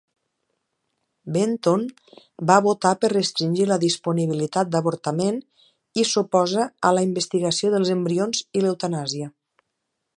Benton 1.33 1.83
va 2.51 2.55
votar 2.67 2.93
per 3.03 3.11
restringir 3.13 3.67
la 3.73 3.77
disponibilitat 3.83 4.71
d'avortament 4.77 5.37
i 6.03 6.07
s'oposa 6.13 6.65
a 6.89 6.91
la 6.99 7.03
investigació 7.09 7.71
dels 7.75 7.93
embrions 7.97 8.41
i 8.61 8.65
l'eutanàsia. 8.65 9.31